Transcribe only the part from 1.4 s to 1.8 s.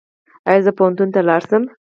شم؟